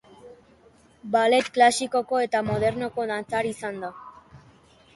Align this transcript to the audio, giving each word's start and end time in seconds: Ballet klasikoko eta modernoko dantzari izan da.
Ballet 1.15 1.51
klasikoko 1.57 2.21
eta 2.29 2.43
modernoko 2.49 3.05
dantzari 3.15 3.55
izan 3.59 3.81
da. 3.87 3.95